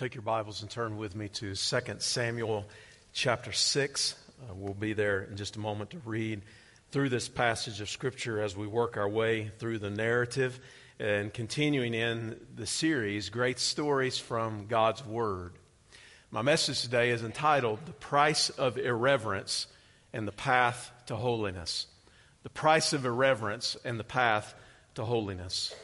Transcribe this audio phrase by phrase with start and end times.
[0.00, 2.64] take your Bibles and turn with me to 2 Samuel
[3.12, 4.14] chapter 6.
[4.40, 6.40] Uh, we'll be there in just a moment to read
[6.90, 10.58] through this passage of Scripture as we work our way through the narrative
[10.98, 15.52] and continuing in the series, Great Stories from God's Word.
[16.30, 19.66] My message today is entitled The Price of Irreverence
[20.14, 21.86] and the Path to Holiness.
[22.42, 24.54] The Price of Irreverence and the Path
[24.94, 25.74] to Holiness.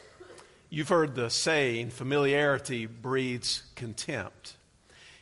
[0.69, 4.57] You've heard the saying, familiarity breeds contempt.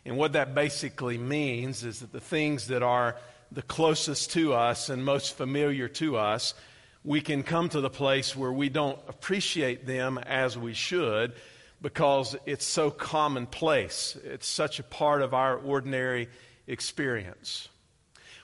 [0.04, 3.16] And what that basically means is that the things that are
[3.52, 6.55] the closest to us and most familiar to us,
[7.04, 11.34] we can come to the place where we don't appreciate them as we should
[11.80, 14.18] because it's so commonplace.
[14.24, 16.27] It's such a part of our ordinary
[16.66, 17.70] experience.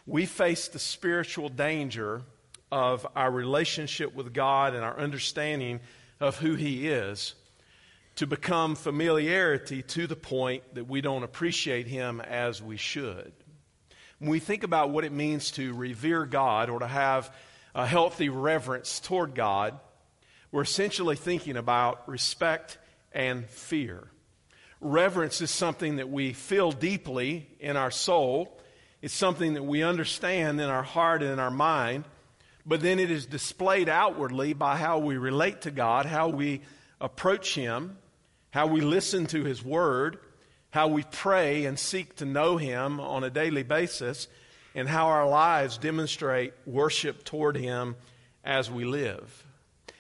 [0.06, 2.22] We face the spiritual danger
[2.72, 5.80] of our relationship with God and our understanding
[6.22, 7.34] of who He is
[8.16, 13.34] to become familiarity to the point that we don't appreciate Him as we should.
[14.20, 17.34] When we think about what it means to revere God or to have
[17.74, 19.80] a healthy reverence toward God,
[20.52, 22.78] we're essentially thinking about respect
[23.12, 24.08] and fear.
[24.80, 28.60] Reverence is something that we feel deeply in our soul.
[29.02, 32.04] It's something that we understand in our heart and in our mind
[32.66, 36.62] but then it is displayed outwardly by how we relate to God, how we
[37.00, 37.98] approach Him,
[38.52, 40.20] how we listen to His Word,
[40.70, 44.28] how we pray and seek to know Him on a daily basis,
[44.76, 47.96] and how our lives demonstrate worship toward Him
[48.44, 49.46] as we live.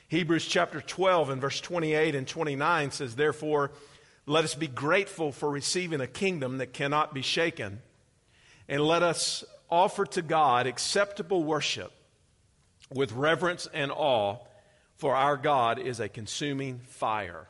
[0.07, 3.71] Hebrews chapter 12 and verse 28 and 29 says, Therefore,
[4.25, 7.81] let us be grateful for receiving a kingdom that cannot be shaken,
[8.67, 11.91] and let us offer to God acceptable worship
[12.93, 14.37] with reverence and awe,
[14.97, 17.47] for our God is a consuming fire.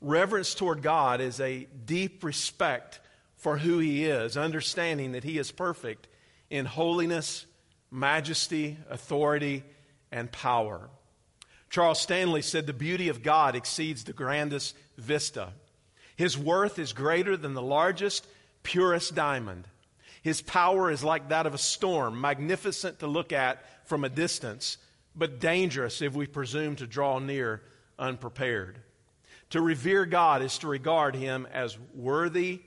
[0.00, 3.00] Reverence toward God is a deep respect
[3.36, 6.08] for who He is, understanding that He is perfect
[6.50, 7.46] in holiness,
[7.90, 9.64] majesty, authority,
[10.10, 10.88] and power.
[11.70, 15.52] Charles Stanley said, The beauty of God exceeds the grandest vista.
[16.16, 18.26] His worth is greater than the largest,
[18.62, 19.68] purest diamond.
[20.28, 24.76] His power is like that of a storm, magnificent to look at from a distance,
[25.16, 27.62] but dangerous if we presume to draw near
[27.98, 28.78] unprepared.
[29.50, 32.60] To revere God is to regard him as worthy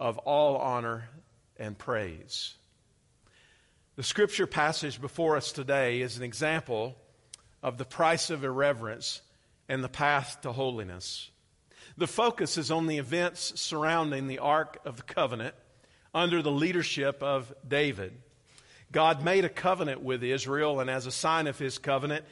[0.00, 1.10] of all honor
[1.58, 2.54] and praise.
[3.96, 6.96] The scripture passage before us today is an example
[7.62, 9.20] of the price of irreverence
[9.68, 11.28] and the path to holiness.
[11.98, 15.54] The focus is on the events surrounding the Ark of the Covenant
[16.14, 18.12] under the leadership of David.
[18.92, 22.24] God made a covenant with Israel, and as a sign of his covenant,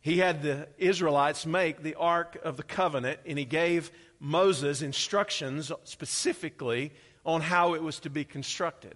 [0.00, 5.70] he had the Israelites make the Ark of the Covenant, and he gave Moses instructions
[5.84, 6.92] specifically
[7.24, 8.94] on how it was to be constructed.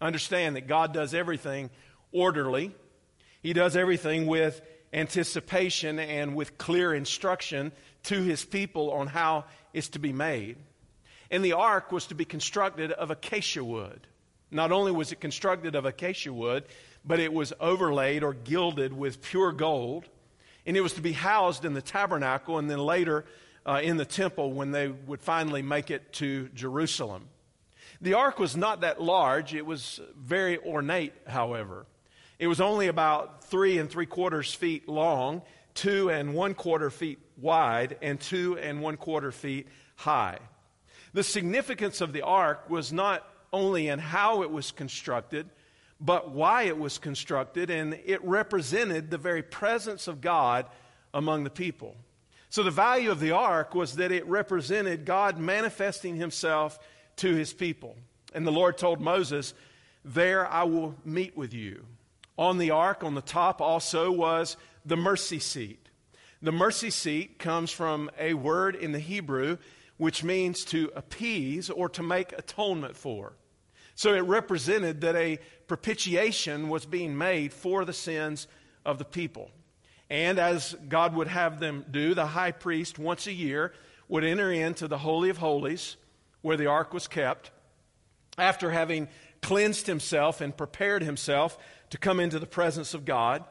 [0.00, 1.70] Understand that God does everything
[2.10, 2.72] orderly,
[3.40, 4.60] He does everything with
[4.92, 7.72] anticipation and with clear instruction
[8.04, 10.56] to His people on how it's to be made.
[11.32, 14.06] And the ark was to be constructed of acacia wood.
[14.50, 16.64] Not only was it constructed of acacia wood,
[17.06, 20.06] but it was overlaid or gilded with pure gold.
[20.66, 23.24] And it was to be housed in the tabernacle and then later
[23.64, 27.28] uh, in the temple when they would finally make it to Jerusalem.
[28.02, 31.86] The ark was not that large, it was very ornate, however.
[32.38, 35.42] It was only about three and three quarters feet long,
[35.74, 40.38] two and one quarter feet wide, and two and one quarter feet high.
[41.12, 45.48] The significance of the ark was not only in how it was constructed,
[46.00, 50.66] but why it was constructed, and it represented the very presence of God
[51.14, 51.96] among the people.
[52.48, 56.78] So, the value of the ark was that it represented God manifesting himself
[57.16, 57.96] to his people.
[58.34, 59.54] And the Lord told Moses,
[60.04, 61.86] There I will meet with you.
[62.36, 65.88] On the ark, on the top, also was the mercy seat.
[66.40, 69.58] The mercy seat comes from a word in the Hebrew
[70.02, 73.34] which means to appease or to make atonement for.
[73.94, 75.38] So it represented that a
[75.68, 78.48] propitiation was being made for the sins
[78.84, 79.52] of the people.
[80.10, 83.74] And as God would have them do, the high priest once a year
[84.08, 85.96] would enter into the Holy of Holies
[86.40, 87.52] where the ark was kept
[88.36, 89.06] after having
[89.40, 91.56] cleansed himself and prepared himself
[91.90, 93.44] to come into the presence of God.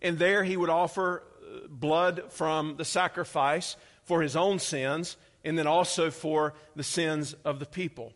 [0.00, 5.58] And there he would offer uh, blood from the sacrifice for his own sins and
[5.58, 8.12] then also for the sins of the people.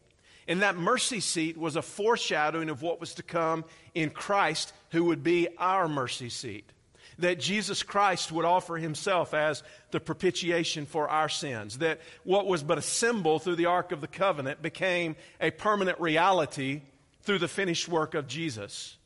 [0.46, 5.04] And that mercy seat was a foreshadowing of what was to come in Christ, who
[5.04, 6.70] would be our mercy seat.
[7.18, 12.62] that Jesus Christ would offer himself as the propitiation for our sins, that what was
[12.62, 16.82] but a symbol through the Ark of the Covenant became a permanent reality
[17.22, 18.96] through the finished work of Jesus.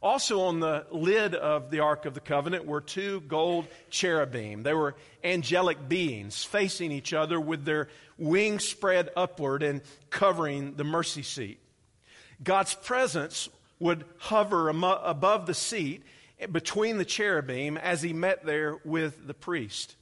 [0.00, 4.62] Also, on the lid of the Ark of the Covenant were two gold cherubim.
[4.62, 10.84] They were angelic beings facing each other with their wings spread upward and covering the
[10.84, 11.58] mercy seat.
[12.42, 13.48] God's presence
[13.80, 16.02] would hover above the seat
[16.52, 19.96] between the cherubim as he met there with the priest.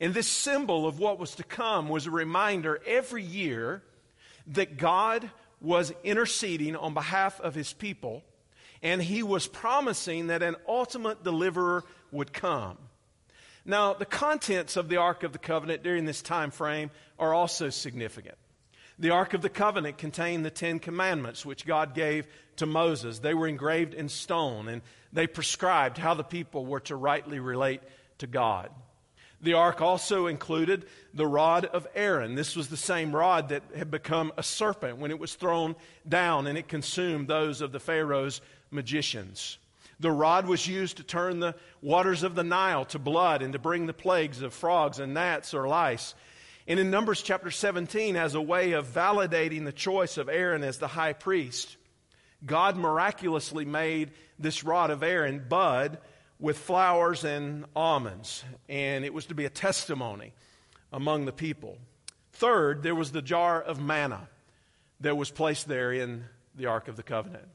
[0.00, 3.82] And this symbol of what was to come was a reminder every year
[4.48, 5.30] that God
[5.60, 8.22] was interceding on behalf of his people
[8.82, 12.78] and he was promising that an ultimate deliverer would come.
[13.64, 17.70] Now, the contents of the Ark of the Covenant during this time frame are also
[17.70, 18.36] significant.
[18.98, 22.26] The Ark of the Covenant contained the Ten Commandments, which God gave
[22.56, 23.18] to Moses.
[23.18, 24.82] They were engraved in stone, and
[25.12, 27.82] they prescribed how the people were to rightly relate
[28.18, 28.70] to God.
[29.40, 32.34] The ark also included the rod of Aaron.
[32.34, 35.76] This was the same rod that had become a serpent when it was thrown
[36.08, 39.58] down and it consumed those of the Pharaoh's magicians.
[40.00, 43.58] The rod was used to turn the waters of the Nile to blood and to
[43.58, 46.14] bring the plagues of frogs and gnats or lice.
[46.68, 50.78] And in Numbers chapter 17, as a way of validating the choice of Aaron as
[50.78, 51.76] the high priest,
[52.44, 55.98] God miraculously made this rod of Aaron bud
[56.38, 60.32] with flowers and almonds, and it was to be a testimony
[60.92, 61.78] among the people.
[62.32, 64.28] Third, there was the jar of manna
[65.00, 66.24] that was placed there in
[66.54, 67.48] the Ark of the Covenant.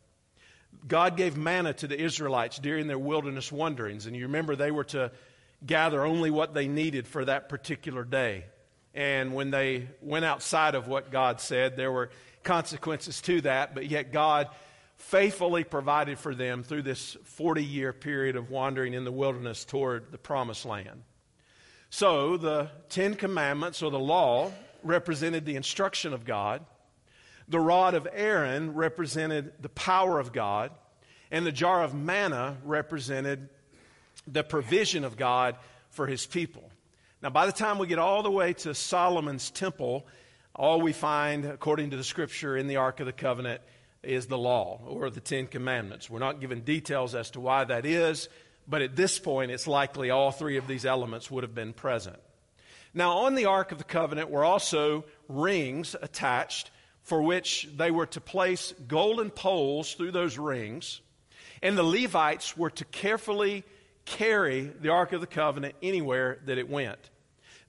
[0.87, 4.05] God gave manna to the Israelites during their wilderness wanderings.
[4.05, 5.11] And you remember they were to
[5.65, 8.45] gather only what they needed for that particular day.
[8.93, 12.11] And when they went outside of what God said, there were
[12.43, 14.49] consequences to that, but yet God
[14.97, 20.11] faithfully provided for them through this 40 year period of wandering in the wilderness toward
[20.11, 21.03] the promised land.
[21.89, 24.51] So the Ten Commandments or the law
[24.83, 26.65] represented the instruction of God.
[27.47, 30.71] The rod of Aaron represented the power of God,
[31.31, 33.49] and the jar of manna represented
[34.27, 35.55] the provision of God
[35.89, 36.69] for his people.
[37.21, 40.05] Now, by the time we get all the way to Solomon's temple,
[40.55, 43.61] all we find, according to the scripture in the Ark of the Covenant,
[44.03, 46.09] is the law or the Ten Commandments.
[46.09, 48.27] We're not given details as to why that is,
[48.67, 52.17] but at this point, it's likely all three of these elements would have been present.
[52.93, 56.69] Now, on the Ark of the Covenant were also rings attached
[57.03, 61.01] for which they were to place golden poles through those rings,
[61.61, 63.63] and the Levites were to carefully
[64.05, 67.09] carry the Ark of the Covenant anywhere that it went.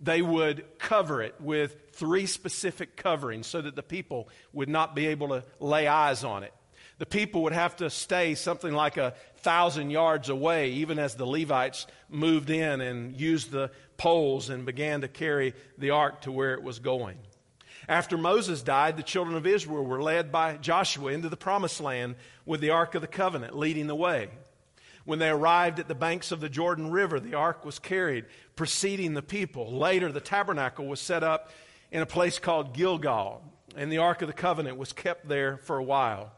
[0.00, 5.06] They would cover it with three specific coverings so that the people would not be
[5.06, 6.52] able to lay eyes on it.
[6.98, 11.26] The people would have to stay something like a thousand yards away, even as the
[11.26, 16.54] Levites moved in and used the poles and began to carry the ark to where
[16.54, 17.18] it was going.
[17.88, 22.16] After Moses died, the children of Israel were led by Joshua into the promised land
[22.46, 24.30] with the Ark of the Covenant leading the way.
[25.04, 28.24] When they arrived at the banks of the Jordan River, the ark was carried,
[28.56, 29.70] preceding the people.
[29.76, 31.50] Later, the tabernacle was set up
[31.92, 33.42] in a place called Gilgal,
[33.76, 36.32] and the Ark of the Covenant was kept there for a while.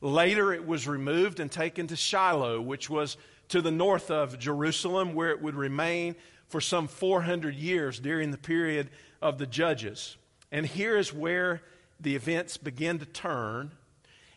[0.00, 3.16] Later, it was removed and taken to Shiloh, which was
[3.48, 6.14] to the north of Jerusalem, where it would remain
[6.46, 10.16] for some 400 years during the period of the judges.
[10.54, 11.62] And here is where
[11.98, 13.72] the events begin to turn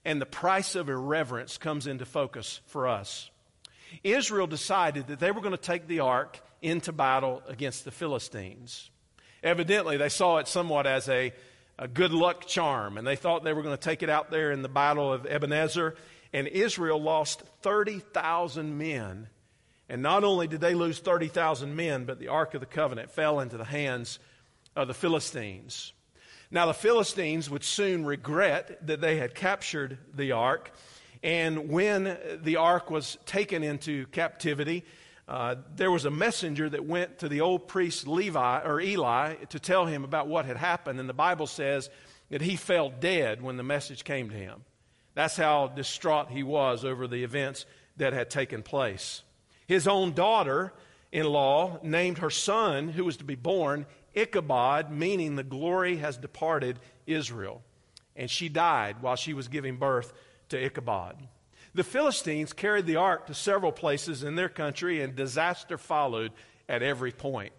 [0.04, 3.30] and the price of irreverence comes into focus for us.
[4.04, 8.90] Israel decided that they were going to take the ark into battle against the Philistines.
[9.44, 11.34] Evidently, they saw it somewhat as a,
[11.78, 14.52] a good luck charm, and they thought they were going to take it out there
[14.52, 15.96] in the battle of Ebenezer.
[16.34, 19.28] And Israel lost 30,000 men.
[19.88, 23.40] And not only did they lose 30,000 men, but the Ark of the Covenant fell
[23.40, 24.18] into the hands
[24.76, 25.94] of the Philistines.
[26.50, 30.72] Now, the Philistines would soon regret that they had captured the ark.
[31.22, 34.86] And when the ark was taken into captivity,
[35.28, 39.60] uh, there was a messenger that went to the old priest Levi or Eli to
[39.60, 41.00] tell him about what had happened.
[41.02, 41.90] And the Bible says
[42.30, 44.64] that he fell dead when the message came to him.
[45.16, 47.66] That's how distraught he was over the events
[47.98, 49.24] that had taken place.
[49.68, 50.72] His own daughter
[51.12, 53.86] in law named her son, who was to be born,
[54.18, 57.62] Ichabod, meaning the glory has departed Israel.
[58.16, 60.14] And she died while she was giving birth
[60.50, 61.16] to Ichabod.
[61.76, 66.32] The Philistines carried the ark to several places in their country, and disaster followed
[66.68, 67.54] at every point.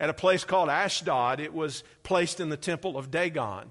[0.00, 3.68] At a place called Ashdod, it was placed in the temple of Dagon.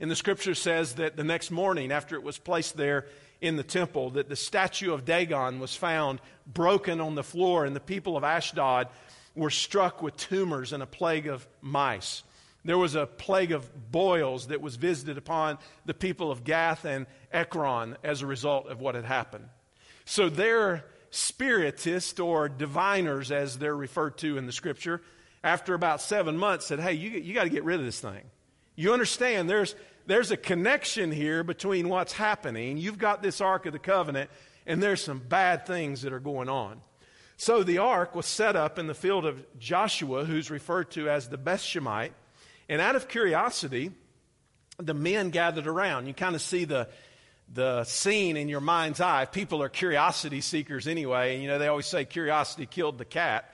[0.00, 3.06] And the scripture says that the next morning, after it was placed there
[3.40, 7.76] in the temple that the statue of Dagon was found broken on the floor, and
[7.76, 8.88] the people of Ashdod
[9.36, 12.22] were struck with tumors and a plague of mice.
[12.64, 17.06] There was a plague of boils that was visited upon the people of Gath and
[17.32, 19.44] Ekron as a result of what had happened.
[20.04, 25.00] So their spiritists or diviners, as they're referred to in the scripture,
[25.44, 28.22] after about seven months said, Hey, you, you got to get rid of this thing.
[28.74, 29.76] You understand there's,
[30.06, 32.78] there's a connection here between what's happening.
[32.78, 34.28] You've got this Ark of the Covenant,
[34.66, 36.80] and there's some bad things that are going on.
[37.36, 41.28] So the ark was set up in the field of Joshua, who's referred to as
[41.28, 42.12] the Beth Shemite.
[42.68, 43.92] And out of curiosity,
[44.78, 46.06] the men gathered around.
[46.06, 46.88] You kind of see the,
[47.52, 49.26] the scene in your mind's eye.
[49.26, 51.34] People are curiosity seekers anyway.
[51.34, 53.52] And you know, they always say curiosity killed the cat.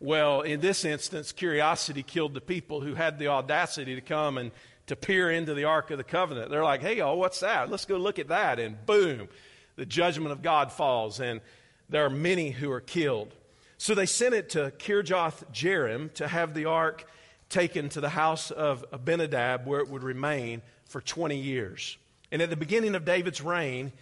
[0.00, 4.52] Well, in this instance, curiosity killed the people who had the audacity to come and
[4.86, 6.50] to peer into the Ark of the Covenant.
[6.50, 7.70] They're like, hey, oh, what's that?
[7.70, 8.58] Let's go look at that.
[8.58, 9.28] And boom,
[9.76, 11.40] the judgment of God falls, and
[11.88, 13.34] there are many who are killed.
[13.78, 17.06] So they sent it to Kirjath Jearim to have the ark
[17.48, 21.98] taken to the house of Abinadab, where it would remain for 20 years.
[22.32, 23.92] And at the beginning of David's reign,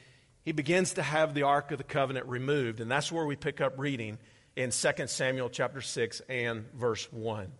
[0.44, 2.80] he begins to have the Ark of the Covenant removed.
[2.80, 4.18] And that's where we pick up reading
[4.56, 7.50] in 2 Samuel chapter 6 and verse 1.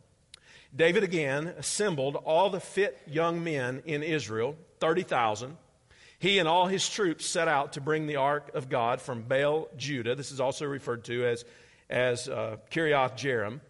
[0.75, 5.57] David again assembled all the fit young men in Israel, 30,000.
[6.23, 9.69] He and all his troops set out to bring the ark of God from Baal,
[9.77, 10.15] Judah.
[10.15, 11.45] This is also referred to as,
[11.91, 13.61] as uh, Kiriath.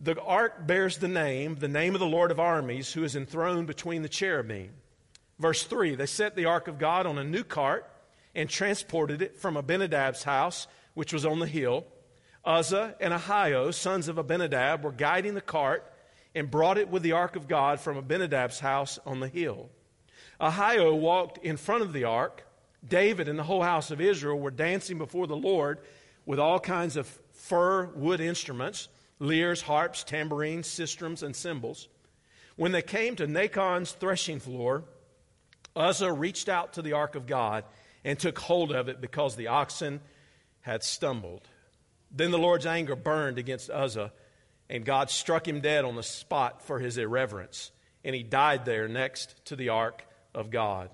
[0.00, 3.68] The ark bears the name, the name of the Lord of armies, who is enthroned
[3.68, 4.70] between the cherubim.
[5.38, 7.88] Verse 3 They set the ark of God on a new cart
[8.34, 11.86] and transported it from Abinadab's house, which was on the hill.
[12.44, 15.88] Uzzah and Ahio, sons of Abinadab, were guiding the cart
[16.34, 19.70] and brought it with the ark of God from Abinadab's house on the hill.
[20.40, 22.44] Ahio walked in front of the ark.
[22.86, 25.78] David and the whole house of Israel were dancing before the Lord
[26.26, 28.88] with all kinds of fir wood instruments
[29.20, 31.88] lyres, harps, tambourines, sistrums, and cymbals.
[32.56, 34.84] When they came to Nacon's threshing floor,
[35.74, 37.64] Uzzah reached out to the ark of God
[38.04, 40.00] and took hold of it because the oxen
[40.60, 41.48] had stumbled.
[42.10, 44.12] Then the Lord's anger burned against Uzzah
[44.68, 47.70] and God struck him dead on the spot for his irreverence,
[48.02, 50.90] and he died there next to the ark of God.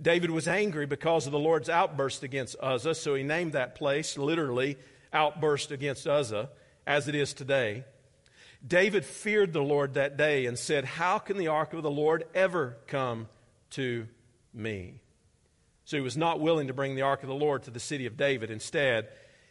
[0.00, 4.16] David was angry because of the Lord's outburst against Uzzah, so he named that place
[4.16, 4.76] literally
[5.12, 6.50] outburst against Uzzah,
[6.86, 7.84] as it is today.
[8.66, 12.24] David feared the Lord that day and said, How can the ark of the Lord
[12.34, 13.28] ever come
[13.70, 14.06] to
[14.54, 15.00] me?
[15.84, 18.06] So he was not willing to bring the ark of the Lord to the city
[18.06, 18.50] of David.
[18.50, 19.08] Instead,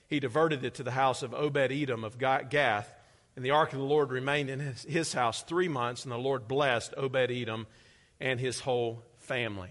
[0.08, 2.94] he diverted it to the house of Obed Edom of Gath
[3.38, 6.18] and the ark of the Lord remained in his, his house three months, and the
[6.18, 7.68] Lord blessed Obed Edom
[8.20, 9.70] and his whole family.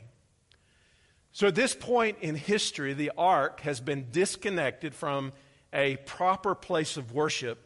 [1.32, 5.32] So, at this point in history, the ark has been disconnected from
[5.72, 7.58] a proper place of worship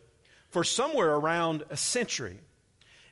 [0.48, 2.40] for somewhere around a century.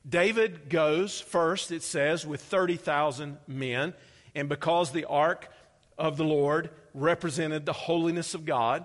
[0.09, 3.95] David goes first, it says, with 30,000 men,
[4.35, 5.49] and because the ark
[5.97, 8.85] of the Lord represented the holiness of God,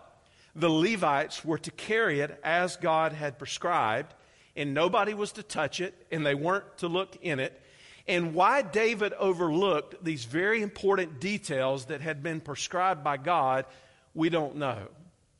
[0.55, 4.13] the Levites were to carry it as God had prescribed,
[4.55, 7.59] and nobody was to touch it, and they weren't to look in it.
[8.07, 13.65] And why David overlooked these very important details that had been prescribed by God,
[14.13, 14.87] we don't know.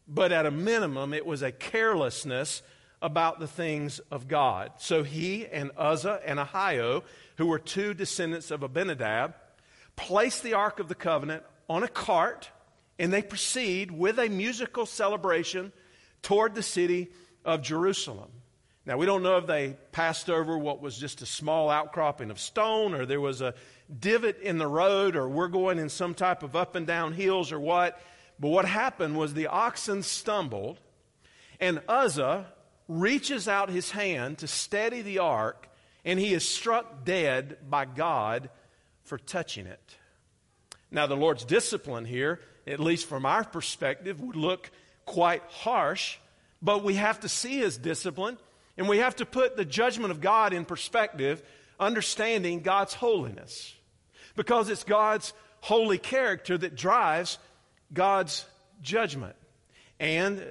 [0.08, 2.62] But at a minimum, it was a carelessness
[3.02, 4.72] about the things of God.
[4.78, 7.04] So he and Uzzah and Ahio,
[7.38, 9.36] who were two descendants of Abinadab,
[9.98, 12.50] placed the Ark of the Covenant on a cart
[13.00, 15.72] and they proceed with a musical celebration
[16.22, 17.10] toward the city
[17.44, 18.30] of Jerusalem.
[18.86, 22.40] Now, we don't know if they passed over what was just a small outcropping of
[22.40, 23.54] stone, or there was a
[24.00, 27.52] divot in the road, or we're going in some type of up and down hills,
[27.52, 28.02] or what.
[28.40, 30.80] But what happened was the oxen stumbled,
[31.60, 32.48] and Uzzah
[32.90, 35.70] reaches out his hand to steady the ark,
[36.04, 38.50] and he is struck dead by God
[39.04, 39.96] for touching it.
[40.92, 44.72] Now, the Lord's discipline here at least from our perspective, would look
[45.06, 46.18] quite harsh,
[46.62, 48.38] but we have to see his discipline
[48.78, 51.44] and we have to put the judgment of God in perspective,
[51.80, 53.76] understanding God's holiness.
[54.36, 57.38] Because it's God's holy character that drives
[57.94, 58.46] God's
[58.82, 59.36] judgment.
[60.00, 60.44] And uh,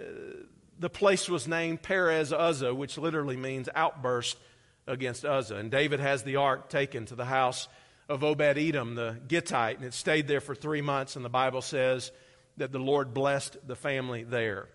[0.79, 4.39] the place was named Perez Uzzah, which literally means outburst
[4.87, 5.57] against Uzzah.
[5.57, 7.69] And David has the ark taken to the house
[8.09, 11.63] of Obed Edom, the Gittite, and it stayed there for three months, and the Bible
[11.63, 12.13] says
[12.57, 14.69] that the Lord blessed the family there.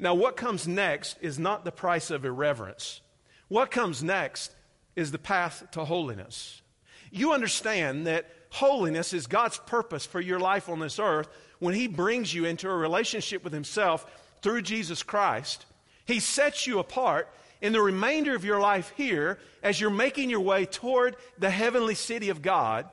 [0.00, 3.02] Now, what comes next is not the price of irreverence.
[3.48, 4.50] What comes next
[4.96, 6.62] is the path to holiness.
[7.10, 11.28] You understand that holiness is God's purpose for your life on this earth
[11.58, 14.06] when He brings you into a relationship with Himself
[14.40, 15.66] through Jesus Christ.
[16.06, 17.28] He sets you apart
[17.60, 21.94] in the remainder of your life here as you're making your way toward the heavenly
[21.94, 22.88] city of God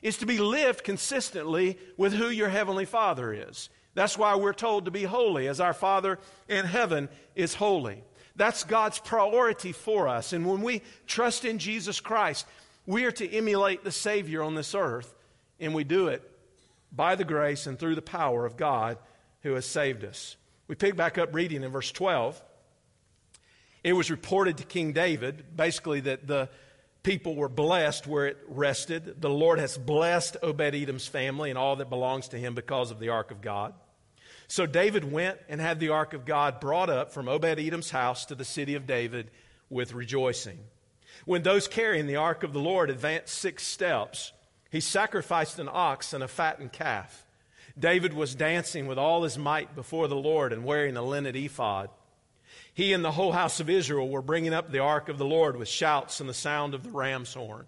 [0.00, 3.68] is to be lived consistently with who your heavenly Father is.
[3.94, 6.18] That's why we're told to be holy as our Father
[6.48, 8.02] in heaven is holy.
[8.36, 10.32] That's God's priority for us.
[10.32, 12.46] And when we trust in Jesus Christ,
[12.86, 15.14] we are to emulate the Savior on this earth,
[15.60, 16.28] and we do it
[16.90, 18.98] by the grace and through the power of God
[19.42, 20.36] who has saved us.
[20.68, 22.42] We pick back up reading in verse 12.
[23.84, 26.48] It was reported to King David, basically, that the
[27.02, 29.20] people were blessed where it rested.
[29.20, 33.00] The Lord has blessed Obed Edom's family and all that belongs to him because of
[33.00, 33.74] the ark of God.
[34.52, 38.26] So David went and had the ark of God brought up from Obed Edom's house
[38.26, 39.30] to the city of David
[39.70, 40.58] with rejoicing.
[41.24, 44.30] When those carrying the ark of the Lord advanced six steps,
[44.68, 47.24] he sacrificed an ox and a fattened calf.
[47.78, 51.88] David was dancing with all his might before the Lord and wearing a linen ephod.
[52.74, 55.56] He and the whole house of Israel were bringing up the ark of the Lord
[55.56, 57.64] with shouts and the sound of the ram's horn.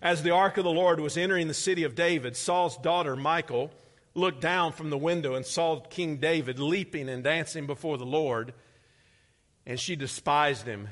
[0.00, 3.72] As the ark of the Lord was entering the city of David, Saul's daughter Michal
[4.16, 8.54] looked down from the window and saw King David leaping and dancing before the Lord,
[9.66, 10.88] and she despised him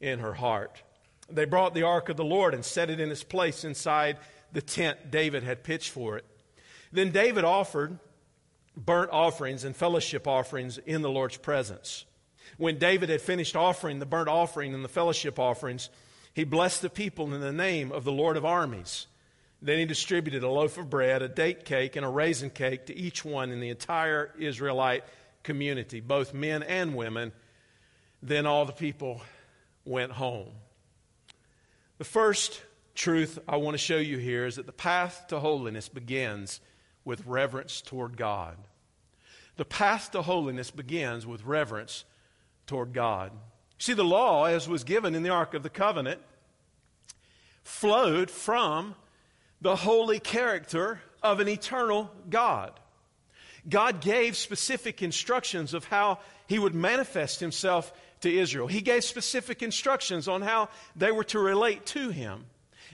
[0.00, 0.82] in her heart.
[1.30, 4.18] They brought the ark of the Lord and set it in its place inside
[4.52, 6.24] the tent David had pitched for it.
[6.92, 7.98] Then David offered
[8.76, 12.04] burnt offerings and fellowship offerings in the Lord's presence.
[12.58, 15.88] When David had finished offering the burnt offering and the fellowship offerings,
[16.34, 19.06] he blessed the people in the name of the Lord of armies.
[19.62, 22.96] Then he distributed a loaf of bread, a date cake, and a raisin cake to
[22.96, 25.04] each one in the entire Israelite
[25.44, 27.30] community, both men and women.
[28.20, 29.22] Then all the people
[29.84, 30.50] went home.
[31.98, 32.60] The first
[32.96, 36.60] truth I want to show you here is that the path to holiness begins
[37.04, 38.56] with reverence toward God.
[39.56, 42.04] The path to holiness begins with reverence
[42.66, 43.30] toward God.
[43.78, 46.20] See, the law, as was given in the Ark of the Covenant,
[47.62, 48.96] flowed from
[49.62, 52.72] the holy character of an eternal God.
[53.68, 58.66] God gave specific instructions of how he would manifest himself to Israel.
[58.66, 62.44] He gave specific instructions on how they were to relate to him.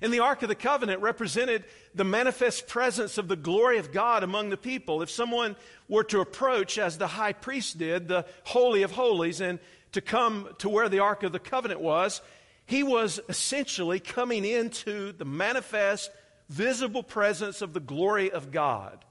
[0.03, 4.23] And the Ark of the Covenant represented the manifest presence of the glory of God
[4.23, 5.03] among the people.
[5.03, 5.57] If someone
[5.89, 9.59] were to approach, as the high priest did, the Holy of Holies, and
[9.93, 12.21] to come to where the Ark of the Covenant was,
[12.67, 16.11] he was essentially coming into the manifest,
[16.49, 19.05] visible presence of the glory of God,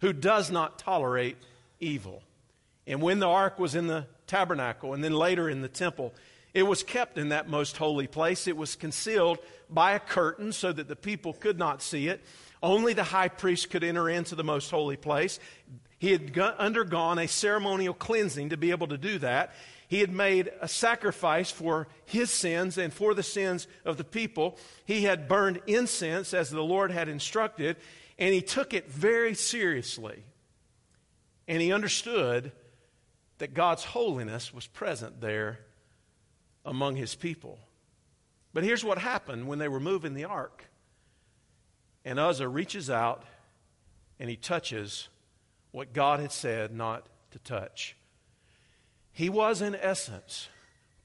[0.00, 1.36] who does not tolerate
[1.78, 2.22] evil.
[2.86, 6.12] And when the ark was in the tabernacle and then later in the temple,
[6.52, 8.48] it was kept in that most holy place.
[8.48, 12.24] It was concealed by a curtain so that the people could not see it.
[12.62, 15.38] Only the high priest could enter into the most holy place.
[15.98, 19.54] He had undergone a ceremonial cleansing to be able to do that.
[19.90, 24.56] He had made a sacrifice for his sins and for the sins of the people.
[24.84, 27.76] He had burned incense as the Lord had instructed,
[28.16, 30.22] and he took it very seriously.
[31.48, 32.52] And he understood
[33.38, 35.58] that God's holiness was present there
[36.64, 37.58] among his people.
[38.54, 40.66] But here's what happened when they were moving the ark.
[42.04, 43.24] And Uzzah reaches out
[44.20, 45.08] and he touches
[45.72, 47.96] what God had said not to touch.
[49.20, 50.48] He was, in essence,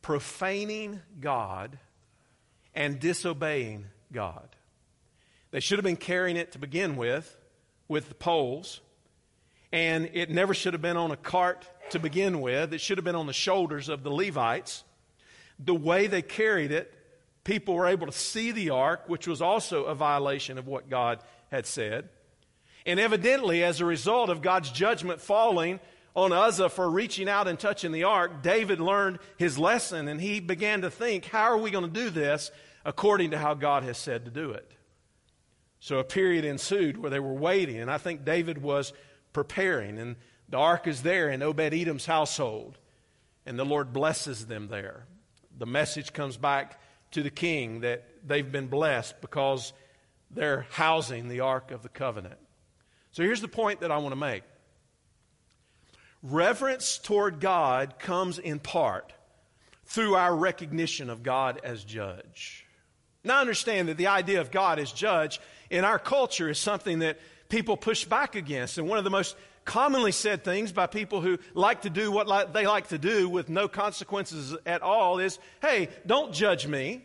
[0.01, 1.77] profaning God
[2.73, 4.55] and disobeying God.
[5.51, 7.35] They should have been carrying it to begin with,
[7.89, 8.79] with the poles,
[9.73, 12.71] and it never should have been on a cart to begin with.
[12.71, 14.85] It should have been on the shoulders of the Levites.
[15.59, 16.93] The way they carried it
[17.43, 21.19] people were able to see the ark, which was also a violation of what God
[21.51, 22.07] had said.
[22.85, 25.81] And evidently, as a result of God's judgment falling
[26.15, 30.39] on Uzzah for reaching out and touching the ark, David learned his lesson and he
[30.39, 32.51] began to think, how are we going to do this
[32.85, 34.71] according to how God has said to do it?
[35.79, 38.93] So a period ensued where they were waiting, and I think David was
[39.33, 40.15] preparing, and
[40.49, 42.79] the ark is there in Obed Edom's household,
[43.45, 45.05] and the Lord blesses them there.
[45.55, 46.79] The message comes back
[47.11, 49.73] to the king that they've been blessed because
[50.31, 52.39] they're housing the Ark of the Covenant.
[53.11, 54.43] So here's the point that I want to make
[56.25, 59.13] reverence toward God comes in part
[59.85, 62.65] through our recognition of God as judge.
[63.23, 67.19] Now, understand that the idea of God as judge in our culture is something that
[67.49, 68.77] people push back against.
[68.77, 72.53] And one of the most commonly said things by people who like to do what
[72.53, 77.03] they like to do with no consequences at all is, hey, don't judge me.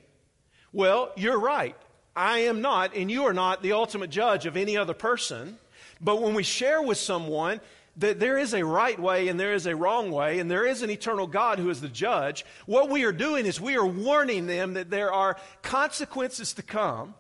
[0.73, 1.77] Well, you're right.
[2.15, 5.59] I am not, and you are not the ultimate judge of any other person.
[6.01, 7.61] But when we share with someone
[7.97, 10.83] that there is a right way and there is a wrong way, and there is
[10.83, 14.47] an eternal God who is the judge, what we are doing is we are warning
[14.47, 17.15] them that there are consequences to come,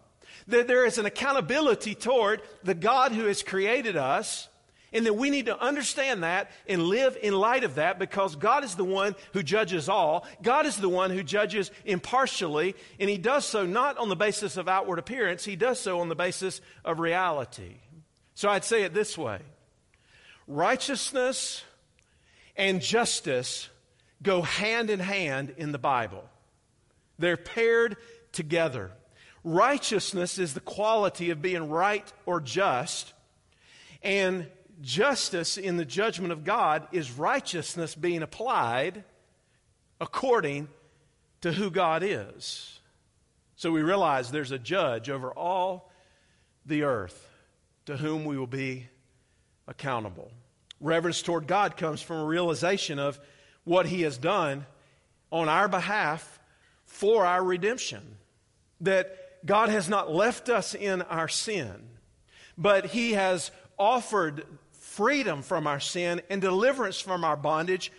[0.46, 4.48] that there is an accountability toward the God who has created us,
[4.92, 8.64] and that we need to understand that and live in light of that because God
[8.64, 10.26] is the one who judges all.
[10.42, 14.56] God is the one who judges impartially, and He does so not on the basis
[14.56, 17.76] of outward appearance, He does so on the basis of reality.
[18.35, 19.40] So I'd say it this way
[20.51, 21.63] righteousness
[22.57, 23.69] and justice
[24.23, 26.25] go hand in hand in the Bible,
[27.19, 27.97] they're paired
[28.33, 28.91] together.
[29.43, 33.15] Righteousness is the quality of being right or just,
[34.03, 34.47] and
[34.83, 39.05] justice in the judgment of God is righteousness being applied
[40.01, 40.69] according
[41.43, 42.81] to who God is.
[43.57, 45.91] So we realize there's a judge over all
[46.67, 47.29] the earth
[47.87, 48.89] to whom we will be
[49.67, 50.31] accountable.
[50.81, 53.21] Reverence toward God comes from a realization of
[53.64, 54.66] what He has done
[55.31, 56.40] on our behalf
[56.85, 58.16] for our redemption.
[58.81, 61.75] That God has not left us in our sin,
[62.57, 67.93] but He has offered freedom from our sin and deliverance from our bondage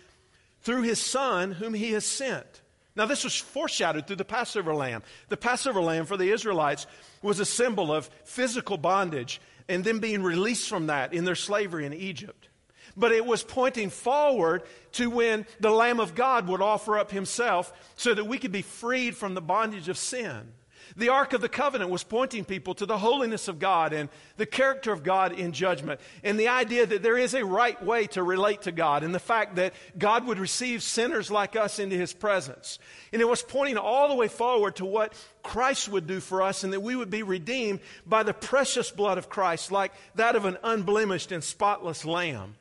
[0.62, 2.60] through his Son, whom he has sent.
[2.94, 5.02] Now, this was foreshadowed through the Passover lamb.
[5.28, 6.86] The Passover lamb for the Israelites
[7.22, 11.86] was a symbol of physical bondage and them being released from that in their slavery
[11.86, 12.48] in Egypt.
[12.96, 17.72] But it was pointing forward to when the Lamb of God would offer up himself
[17.96, 20.52] so that we could be freed from the bondage of sin.
[20.96, 24.44] The Ark of the Covenant was pointing people to the holiness of God and the
[24.44, 28.22] character of God in judgment, and the idea that there is a right way to
[28.22, 32.12] relate to God, and the fact that God would receive sinners like us into his
[32.12, 32.78] presence.
[33.12, 36.62] And it was pointing all the way forward to what Christ would do for us,
[36.62, 40.44] and that we would be redeemed by the precious blood of Christ, like that of
[40.44, 42.56] an unblemished and spotless lamb.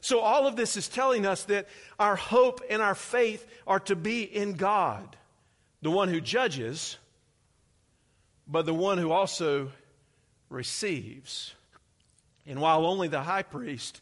[0.00, 3.96] So, all of this is telling us that our hope and our faith are to
[3.96, 5.16] be in God,
[5.82, 6.96] the one who judges
[8.50, 9.70] but the one who also
[10.48, 11.54] receives.
[12.46, 14.00] And while only the high priest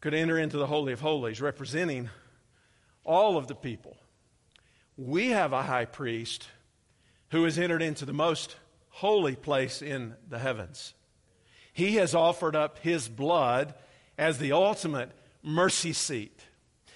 [0.00, 2.10] could enter into the Holy of Holies, representing
[3.04, 3.96] all of the people,
[4.98, 6.46] we have a high priest
[7.30, 8.56] who has entered into the most
[8.90, 10.92] holy place in the heavens.
[11.72, 13.74] He has offered up his blood
[14.18, 15.10] as the ultimate
[15.42, 16.38] mercy seat.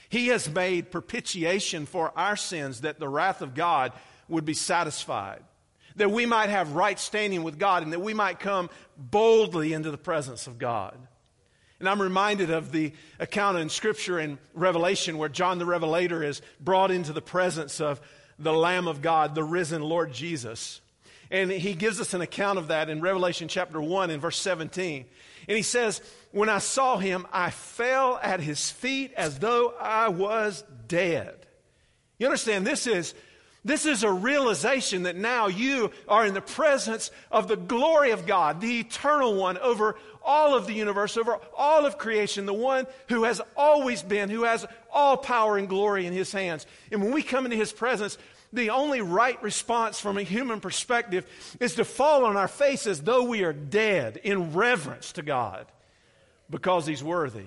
[0.09, 3.93] He has made propitiation for our sins that the wrath of God
[4.29, 5.43] would be satisfied
[5.97, 9.91] that we might have right standing with God and that we might come boldly into
[9.91, 10.97] the presence of God.
[11.79, 16.41] And I'm reminded of the account in Scripture in Revelation where John the Revelator is
[16.61, 18.01] brought into the presence of
[18.39, 20.81] the Lamb of God, the risen Lord Jesus.
[21.31, 25.07] And he gives us an account of that in Revelation chapter 1 and verse 17.
[25.49, 26.01] And he says,
[26.31, 31.35] When I saw him, I fell at his feet as though I was dead.
[32.19, 33.15] You understand, this is
[33.65, 38.27] this is a realization that now you are in the presence of the glory of
[38.27, 42.87] God, the eternal one over all of the universe, over all of creation, the one
[43.09, 46.67] who has always been, who has all power and glory in his hands.
[46.91, 48.19] And when we come into his presence,
[48.53, 51.27] the only right response from a human perspective
[51.59, 55.67] is to fall on our face as though we are dead in reverence to God
[56.51, 57.47] because he's worthy.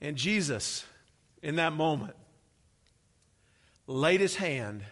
[0.00, 0.84] And Jesus,
[1.42, 2.14] in that moment,
[3.86, 4.82] laid his hand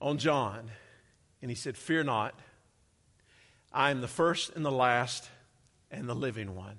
[0.00, 0.70] on John
[1.42, 2.34] and he said, Fear not,
[3.72, 5.28] I am the first and the last
[5.90, 6.78] and the living one.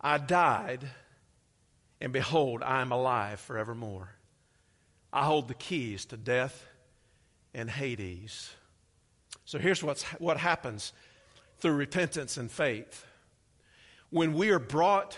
[0.00, 0.88] I died,
[2.00, 4.10] and behold, I am alive forevermore.
[5.12, 6.66] I hold the keys to death
[7.52, 8.50] and Hades.
[9.44, 10.92] So here's what's, what happens
[11.58, 13.04] through repentance and faith.
[14.10, 15.16] When we are brought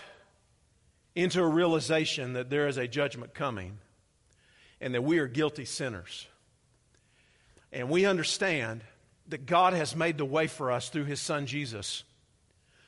[1.15, 3.77] into a realization that there is a judgment coming,
[4.81, 6.27] and that we are guilty sinners.
[7.71, 8.83] And we understand
[9.29, 12.03] that God has made the way for us through his son Jesus,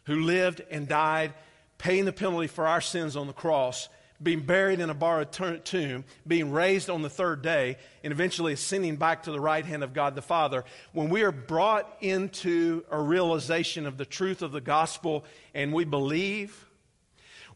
[0.05, 1.33] who lived and died,
[1.77, 3.89] paying the penalty for our sins on the cross,
[4.21, 8.95] being buried in a borrowed tomb, being raised on the third day, and eventually ascending
[8.95, 10.65] back to the right hand of God the Father.
[10.91, 15.85] When we are brought into a realization of the truth of the gospel and we
[15.85, 16.65] believe,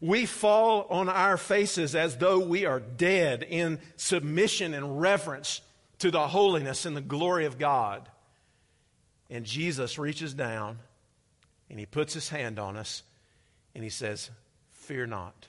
[0.00, 5.60] we fall on our faces as though we are dead in submission and reverence
[5.98, 8.08] to the holiness and the glory of God.
[9.30, 10.78] And Jesus reaches down
[11.70, 13.02] and he puts his hand on us
[13.74, 14.30] and he says,
[14.72, 15.48] Fear not.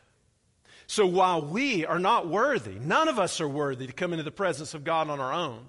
[0.94, 4.30] So while we are not worthy, none of us are worthy to come into the
[4.30, 5.66] presence of God on our own.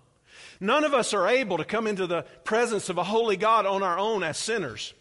[0.60, 3.82] None of us are able to come into the presence of a holy God on
[3.82, 4.92] our own as sinners.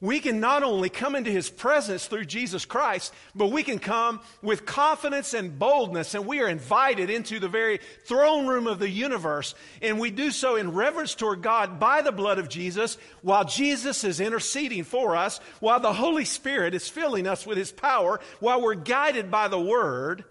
[0.00, 4.20] We can not only come into his presence through Jesus Christ, but we can come
[4.42, 8.90] with confidence and boldness, and we are invited into the very throne room of the
[8.90, 9.54] universe.
[9.80, 14.04] And we do so in reverence toward God by the blood of Jesus, while Jesus
[14.04, 18.60] is interceding for us, while the Holy Spirit is filling us with his power, while
[18.60, 20.24] we're guided by the word,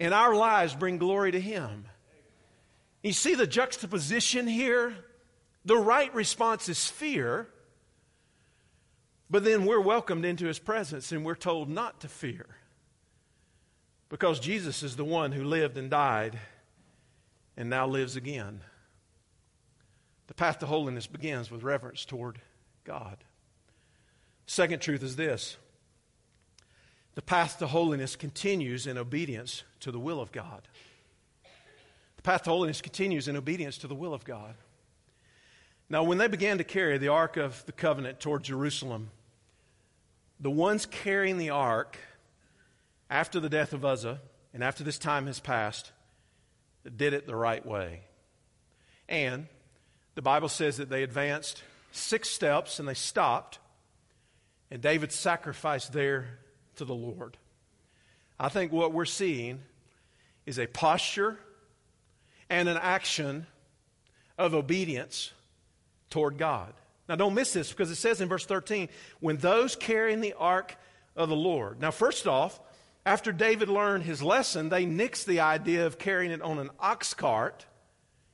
[0.00, 1.84] and our lives bring glory to him.
[3.02, 4.94] You see the juxtaposition here?
[5.66, 7.48] The right response is fear,
[9.30, 12.46] but then we're welcomed into his presence and we're told not to fear.
[14.08, 16.38] Because Jesus is the one who lived and died
[17.56, 18.60] and now lives again.
[20.26, 22.40] The path to holiness begins with reverence toward
[22.84, 23.18] God.
[24.46, 25.56] Second truth is this
[27.14, 30.66] the path to holiness continues in obedience to the will of God
[32.16, 34.54] The path to holiness continues in obedience to the will of God.
[35.88, 39.10] Now, when they began to carry the Ark of the Covenant toward Jerusalem,
[40.40, 41.98] the ones carrying the Ark
[43.10, 44.20] after the death of Uzzah
[44.52, 45.92] and after this time has passed
[46.96, 48.02] did it the right way.
[49.08, 49.46] And
[50.14, 53.58] the Bible says that they advanced six steps and they stopped,
[54.70, 56.38] and David sacrificed there
[56.76, 57.36] to the Lord.
[58.38, 59.60] I think what we're seeing
[60.46, 61.38] is a posture
[62.50, 63.46] and an action
[64.36, 65.32] of obedience
[66.14, 66.72] toward God.
[67.08, 70.76] Now, don't miss this because it says in verse 13, when those carrying the ark
[71.16, 71.80] of the Lord.
[71.80, 72.60] Now, first off,
[73.04, 77.14] after David learned his lesson, they nixed the idea of carrying it on an ox
[77.14, 77.66] cart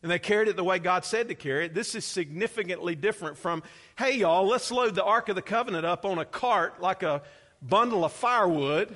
[0.02, 1.74] and they carried it the way God said to carry it.
[1.74, 3.62] This is significantly different from,
[3.96, 7.22] hey, y'all, let's load the Ark of the Covenant up on a cart like a
[7.62, 8.94] bundle of firewood,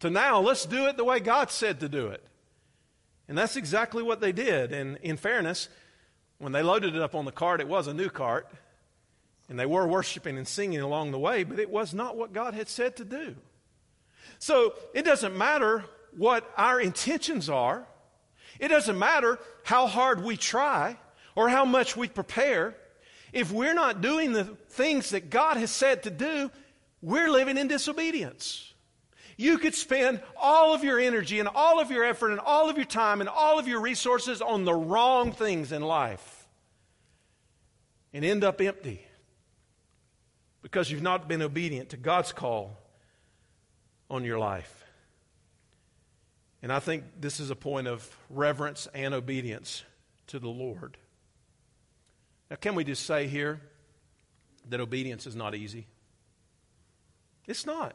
[0.00, 2.24] to now let's do it the way God said to do it.
[3.28, 4.72] And that's exactly what they did.
[4.72, 5.68] And in fairness,
[6.38, 8.48] when they loaded it up on the cart, it was a new cart.
[9.48, 12.54] And they were worshiping and singing along the way, but it was not what God
[12.54, 13.34] had said to do.
[14.38, 15.84] So it doesn't matter
[16.16, 17.86] what our intentions are,
[18.58, 20.96] it doesn't matter how hard we try
[21.34, 22.74] or how much we prepare.
[23.32, 26.50] If we're not doing the things that God has said to do,
[27.02, 28.67] we're living in disobedience.
[29.40, 32.76] You could spend all of your energy and all of your effort and all of
[32.76, 36.48] your time and all of your resources on the wrong things in life
[38.12, 39.00] and end up empty
[40.60, 42.76] because you've not been obedient to God's call
[44.10, 44.84] on your life.
[46.60, 49.84] And I think this is a point of reverence and obedience
[50.26, 50.96] to the Lord.
[52.50, 53.60] Now, can we just say here
[54.68, 55.86] that obedience is not easy?
[57.46, 57.94] It's not.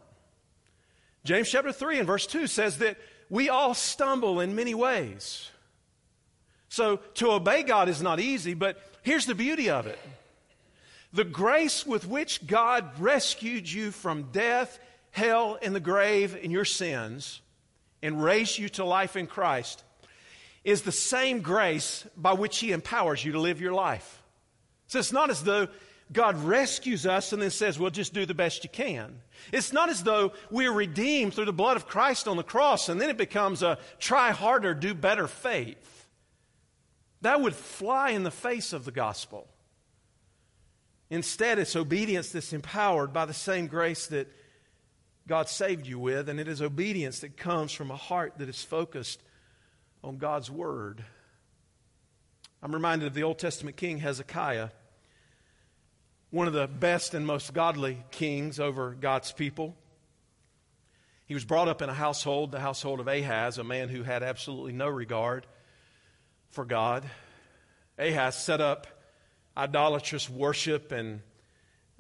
[1.24, 2.98] James chapter 3 and verse 2 says that
[3.30, 5.50] we all stumble in many ways.
[6.70, 10.00] So to obey God is not easy, but here's the beauty of it
[11.14, 14.80] the grace with which God rescued you from death,
[15.12, 17.42] hell, and the grave in your sins
[18.02, 19.84] and raised you to life in Christ
[20.64, 24.22] is the same grace by which He empowers you to live your life.
[24.88, 25.68] So it's not as though
[26.12, 29.22] God rescues us and then says, well, just do the best you can.
[29.52, 33.02] It's not as though we're redeemed through the blood of Christ on the cross and
[33.02, 36.08] then it becomes a try harder, do better faith.
[37.22, 39.48] That would fly in the face of the gospel.
[41.10, 44.28] Instead, it's obedience that's empowered by the same grace that
[45.28, 48.62] God saved you with, and it is obedience that comes from a heart that is
[48.62, 49.22] focused
[50.04, 51.04] on God's word.
[52.62, 54.70] I'm reminded of the Old Testament king Hezekiah
[56.34, 59.76] one of the best and most godly kings over God's people.
[61.28, 64.24] He was brought up in a household, the household of Ahaz, a man who had
[64.24, 65.46] absolutely no regard
[66.50, 67.06] for God.
[68.00, 68.88] Ahaz set up
[69.56, 71.22] idolatrous worship and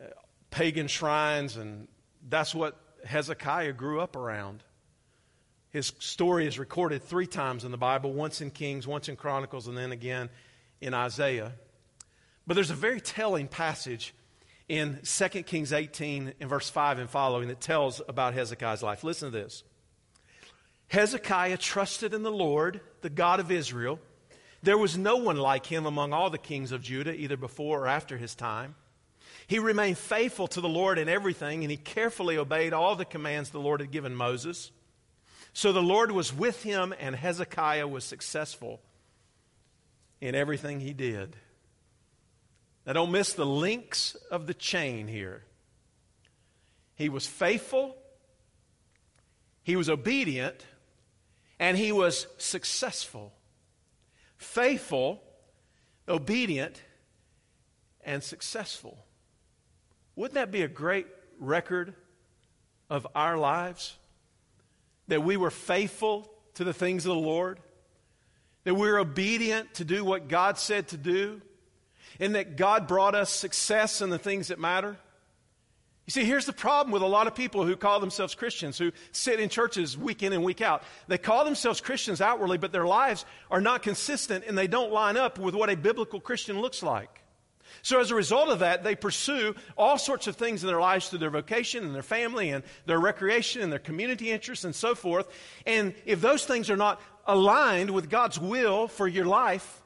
[0.02, 0.08] uh,
[0.50, 1.88] pagan shrines, and
[2.28, 4.64] that's what Hezekiah grew up around.
[5.70, 9.68] His story is recorded three times in the Bible once in Kings, once in Chronicles,
[9.68, 10.32] and then again
[10.82, 11.52] in Isaiah.
[12.48, 14.16] But there's a very telling passage
[14.78, 19.04] in 2 Kings 18 in verse 5 and following that tells about Hezekiah's life.
[19.04, 19.64] Listen to this.
[20.88, 24.00] Hezekiah trusted in the Lord, the God of Israel.
[24.64, 27.88] There was no one like him among all the kings of Judah, either before or
[27.88, 28.74] after his time.
[29.46, 33.52] He remained faithful to the Lord in everything, and he carefully obeyed all the commands
[33.52, 34.72] the Lord had given Moses.
[35.54, 38.82] So the Lord was with him, and Hezekiah was successful
[40.20, 41.36] in everything he did.
[42.86, 45.44] Now, don't miss the links of the chain here.
[46.96, 47.96] He was faithful,
[49.64, 50.66] he was obedient,
[51.60, 53.34] and he was successful.
[54.38, 55.24] Faithful
[56.08, 56.82] obedient,
[58.04, 58.98] and successful.
[60.16, 61.08] Wouldn't that be a great
[61.40, 61.94] record
[62.90, 63.96] of our lives?
[65.08, 67.60] That we were faithful to the things of the Lord,
[68.64, 71.42] that we're obedient to do what God said to do,
[72.24, 74.96] and that God brought us success in the things that matter.
[76.06, 78.94] You see, here's the problem with a lot of people who call themselves Christians, who
[79.12, 80.84] sit in churches week in and week out.
[81.10, 85.18] They call themselves Christians outwardly, but their lives are not consistent and they don't line
[85.18, 87.22] up with what a biblical Christian looks like.
[87.82, 91.10] So as a result of that, they pursue all sorts of things in their lives
[91.10, 94.96] through their vocation and their family and their recreation and their community interests and so
[94.96, 95.28] forth.
[95.66, 99.83] And if those things are not aligned with God's will for your life,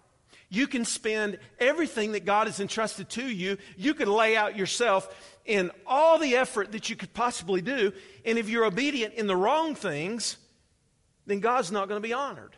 [0.49, 3.57] you can spend everything that God has entrusted to you.
[3.75, 5.13] You can lay out yourself
[5.45, 7.91] in all the effort that you could possibly do.
[8.25, 10.37] And if you're obedient in the wrong things,
[11.25, 12.55] then God's not going to be honored.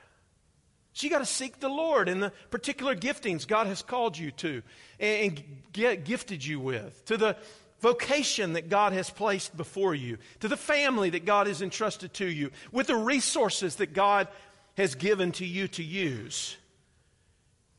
[0.93, 4.31] So you got to seek the Lord in the particular giftings God has called you
[4.31, 4.61] to
[4.99, 7.37] and get gifted you with, to the
[7.79, 12.25] vocation that God has placed before you, to the family that God has entrusted to
[12.25, 14.27] you, with the resources that God
[14.75, 16.57] has given to you to use.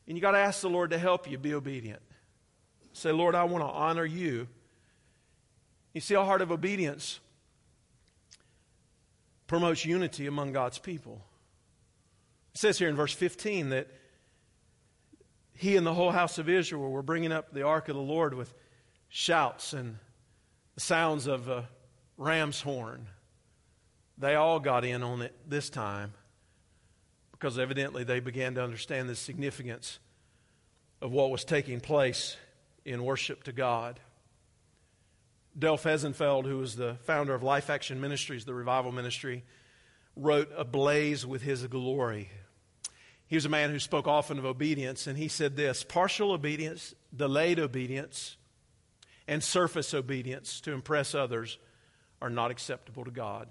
[0.07, 2.01] And you got to ask the Lord to help you be obedient.
[2.93, 4.47] Say, Lord, I want to honor you.
[5.93, 7.19] You see, a heart of obedience
[9.47, 11.21] promotes unity among God's people.
[12.53, 13.87] It says here in verse 15 that
[15.53, 18.33] he and the whole house of Israel were bringing up the ark of the Lord
[18.33, 18.53] with
[19.09, 19.97] shouts and
[20.75, 21.69] the sounds of a
[22.17, 23.07] ram's horn.
[24.17, 26.13] They all got in on it this time
[27.41, 29.97] because evidently they began to understand the significance
[31.01, 32.37] of what was taking place
[32.85, 33.99] in worship to God.
[35.57, 39.43] Del Fehsenfeld, who was the founder of Life Action Ministries, the revival ministry,
[40.15, 42.29] wrote Ablaze with His Glory.
[43.25, 46.93] He was a man who spoke often of obedience, and he said this partial obedience,
[47.15, 48.37] delayed obedience,
[49.27, 51.57] and surface obedience to impress others
[52.21, 53.47] are not acceptable to God.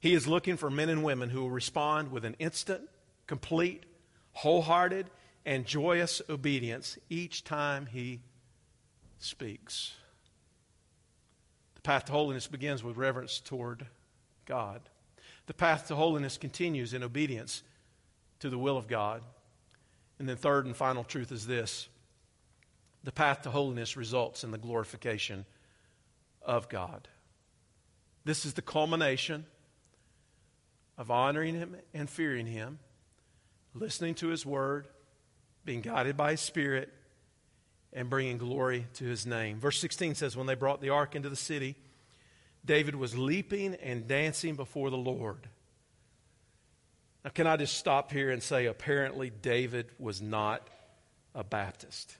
[0.00, 2.88] He is looking for men and women who will respond with an instant,
[3.26, 3.84] complete,
[4.32, 5.10] wholehearted,
[5.44, 8.22] and joyous obedience each time He
[9.18, 9.94] speaks.
[11.74, 13.86] The path to holiness begins with reverence toward
[14.46, 14.80] God.
[15.46, 17.62] The path to holiness continues in obedience
[18.40, 19.22] to the will of God.
[20.18, 21.88] And then, third and final truth is this
[23.02, 25.46] the path to holiness results in the glorification
[26.42, 27.08] of God.
[28.24, 29.46] This is the culmination
[31.00, 32.78] of honoring Him and fearing Him,
[33.74, 34.86] listening to His word,
[35.64, 36.92] being guided by His Spirit,
[37.90, 39.58] and bringing glory to His name.
[39.58, 41.74] Verse 16 says, When they brought the ark into the city,
[42.66, 45.48] David was leaping and dancing before the Lord.
[47.24, 50.68] Now, can I just stop here and say, apparently, David was not
[51.34, 52.14] a Baptist.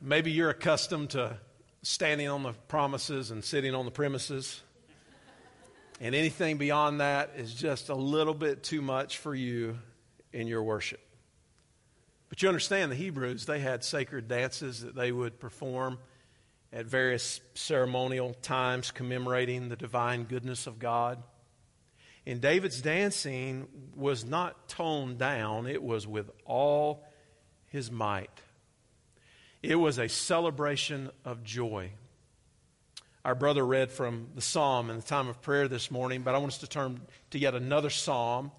[0.00, 1.38] Maybe you're accustomed to
[1.82, 4.62] standing on the promises and sitting on the premises.
[6.00, 9.78] And anything beyond that is just a little bit too much for you
[10.32, 11.00] in your worship.
[12.28, 15.98] But you understand the Hebrews, they had sacred dances that they would perform
[16.72, 21.22] at various ceremonial times commemorating the divine goodness of God.
[22.26, 27.04] And David's dancing was not toned down, it was with all
[27.68, 28.30] his might.
[29.62, 31.92] It was a celebration of joy.
[33.24, 36.38] Our brother read from the psalm in the time of prayer this morning, but I
[36.38, 38.52] want us to turn to yet another psalm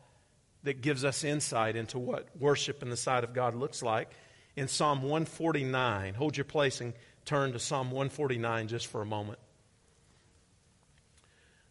[0.63, 4.09] that gives us insight into what worship in the sight of God looks like.
[4.55, 6.93] In Psalm 149, hold your place and
[7.25, 9.37] turn to Psalm 149 just for a moment.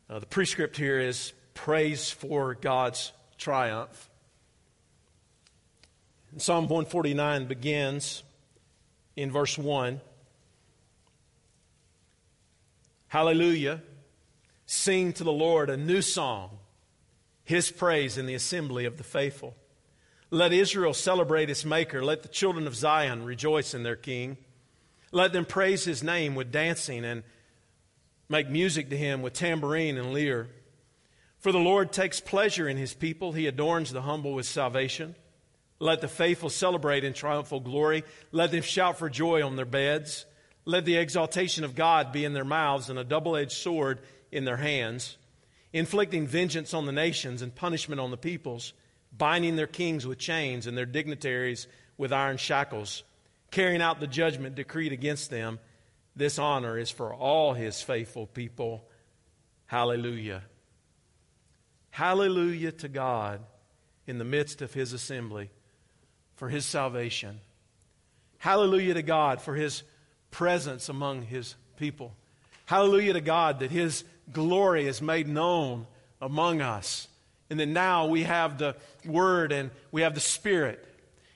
[0.09, 4.09] Uh, the prescript here is praise for God's triumph.
[6.31, 8.23] And Psalm 149 begins
[9.17, 10.01] in verse 1.
[13.15, 13.81] Hallelujah.
[14.67, 16.59] Sing to the Lord a new song,
[17.45, 19.55] his praise in the assembly of the faithful.
[20.33, 22.05] Let Israel celebrate its Maker.
[22.05, 24.37] Let the children of Zion rejoice in their King.
[25.13, 27.23] Let them praise his name with dancing and
[28.29, 30.49] make music to him with tambourine and lyre.
[31.39, 35.15] For the Lord takes pleasure in his people, he adorns the humble with salvation.
[35.79, 38.03] Let the faithful celebrate in triumphal glory.
[38.33, 40.27] Let them shout for joy on their beds.
[40.65, 44.01] Let the exaltation of God be in their mouths and a double edged sword
[44.33, 45.17] in their hands,
[45.73, 48.73] inflicting vengeance on the nations and punishment on the peoples,
[49.17, 53.05] binding their kings with chains and their dignitaries with iron shackles
[53.55, 55.61] carrying out the judgment decreed against them.
[56.17, 58.85] This honor is for all his faithful people.
[59.67, 60.43] Hallelujah.
[61.91, 63.41] Hallelujah to God
[64.09, 65.51] in the midst of his assembly
[66.35, 67.39] for his salvation.
[68.39, 69.85] Hallelujah to God for his
[70.35, 72.13] presence among his people.
[72.67, 75.87] Hallelujah to God that his glory is made known
[76.21, 77.07] among us.
[77.51, 78.75] And that now we have the
[79.05, 80.85] Word and we have the Spirit.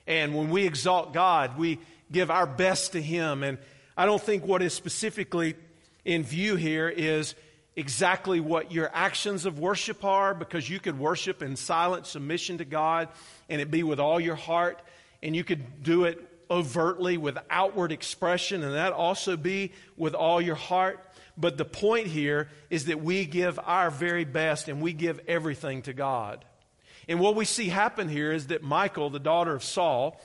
[0.07, 1.79] And when we exalt God, we
[2.11, 3.45] give our best to Him.
[3.45, 3.59] And
[3.97, 5.55] I don't think what is specifically
[6.05, 7.35] in view here is
[7.77, 12.65] exactly what your actions of worship are, because you could worship in silent submission to
[12.65, 13.09] God
[13.49, 14.81] and it be with all your heart,
[15.23, 20.41] and you could do it overtly with outward expression, and that also be with all
[20.41, 21.01] your heart.
[21.37, 25.83] But the point here is that we give our very best and we give everything
[25.83, 26.45] to God.
[27.09, 30.21] And what we see happen here is that Michal, the daughter of Saul,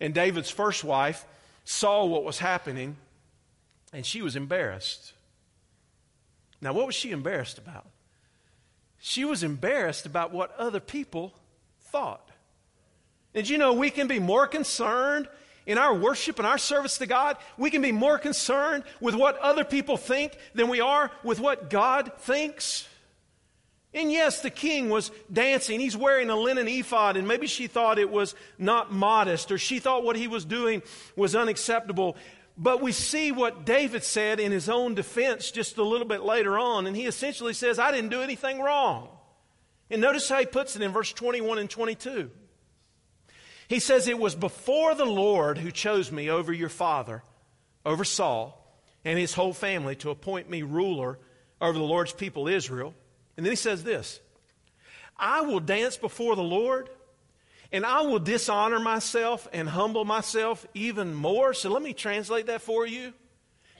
[0.00, 1.24] and David's first wife,
[1.64, 2.96] saw what was happening
[3.92, 5.12] and she was embarrassed.
[6.60, 7.86] Now, what was she embarrassed about?
[8.98, 11.34] She was embarrassed about what other people
[11.80, 12.28] thought.
[13.34, 15.28] And you know we can be more concerned
[15.66, 19.38] in our worship and our service to God, we can be more concerned with what
[19.38, 22.86] other people think than we are with what God thinks.
[23.94, 25.78] And yes, the king was dancing.
[25.78, 29.78] He's wearing a linen ephod, and maybe she thought it was not modest, or she
[29.78, 30.82] thought what he was doing
[31.14, 32.16] was unacceptable.
[32.58, 36.58] But we see what David said in his own defense just a little bit later
[36.58, 39.08] on, and he essentially says, I didn't do anything wrong.
[39.90, 42.30] And notice how he puts it in verse 21 and 22.
[43.68, 47.22] He says, It was before the Lord who chose me over your father,
[47.84, 48.60] over Saul,
[49.04, 51.18] and his whole family to appoint me ruler
[51.60, 52.94] over the Lord's people Israel.
[53.36, 54.20] And then he says this
[55.16, 56.88] I will dance before the Lord,
[57.72, 61.54] and I will dishonor myself and humble myself even more.
[61.54, 63.12] So let me translate that for you.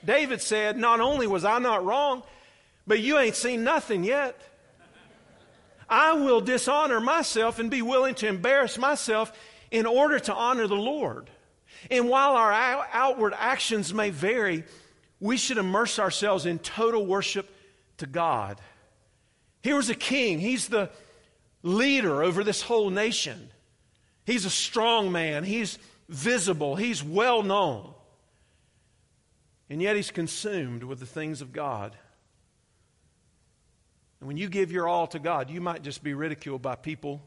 [0.04, 2.22] David said, Not only was I not wrong,
[2.86, 4.40] but you ain't seen nothing yet.
[5.88, 9.32] I will dishonor myself and be willing to embarrass myself
[9.74, 11.28] in order to honor the Lord.
[11.90, 12.52] And while our
[12.92, 14.62] outward actions may vary,
[15.18, 17.52] we should immerse ourselves in total worship
[17.96, 18.60] to God.
[19.62, 20.90] Here was a king, he's the
[21.64, 23.50] leader over this whole nation.
[24.24, 25.76] He's a strong man, he's
[26.08, 27.94] visible, he's well known.
[29.68, 31.96] And yet he's consumed with the things of God.
[34.20, 37.20] And when you give your all to God, you might just be ridiculed by people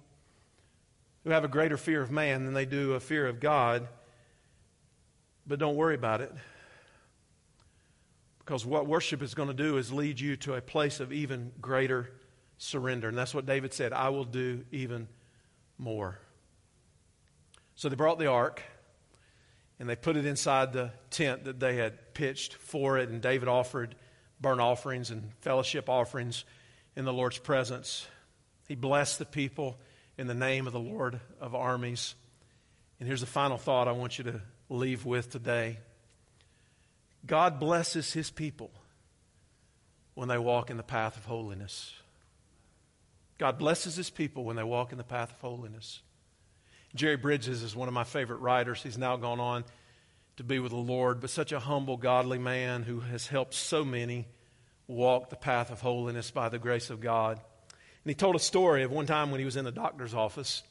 [1.28, 3.86] who have a greater fear of man than they do a fear of God.
[5.46, 6.34] But don't worry about it.
[8.40, 11.52] Because what worship is going to do is lead you to a place of even
[11.60, 12.10] greater
[12.58, 13.10] surrender.
[13.10, 15.10] And that's what David said I will do even
[15.78, 16.18] more.
[17.76, 18.64] So they brought the ark
[19.82, 23.10] and they put it inside the tent that they had pitched for it.
[23.10, 23.96] And David offered
[24.40, 26.46] burnt offerings and fellowship offerings
[26.96, 28.08] in the Lord's presence.
[28.70, 29.78] He blessed the people
[30.18, 32.16] in the name of the Lord of armies.
[33.00, 35.78] And here's the final thought I want you to leave with today
[37.26, 38.72] God blesses his people
[40.14, 41.94] when they walk in the path of holiness.
[43.38, 46.02] God blesses his people when they walk in the path of holiness.
[46.96, 48.82] Jerry Bridges is one of my favorite writers.
[48.82, 49.64] He's now gone on
[50.38, 53.84] to be with the Lord, but such a humble, godly man who has helped so
[53.84, 54.28] many
[54.88, 57.40] walk the path of holiness by the grace of God.
[58.08, 60.64] And he told a story of one time when he was in the doctor's office,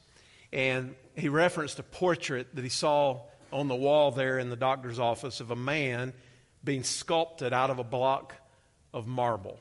[0.51, 3.21] and he referenced a portrait that he saw
[3.53, 6.13] on the wall there in the doctor's office of a man
[6.63, 8.33] being sculpted out of a block
[8.91, 9.59] of marble.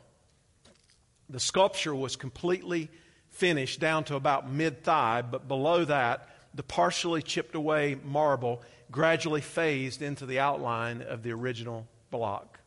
[1.29, 2.89] The sculpture was completely
[3.29, 9.43] finished down to about mid thigh, but below that, the partially chipped away marble gradually
[9.43, 12.59] phased into the outline of the original block.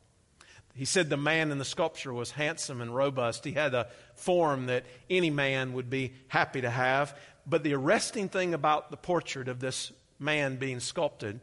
[0.76, 3.44] He said the man in the sculpture was handsome and robust.
[3.44, 3.88] He had a
[4.20, 7.18] form that any man would be happy to have.
[7.46, 11.40] But the arresting thing about the portrait of this man being sculpted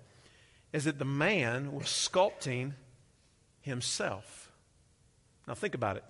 [0.73, 2.73] is that the man was sculpting
[3.61, 4.53] himself.
[5.49, 6.05] Now, think about it.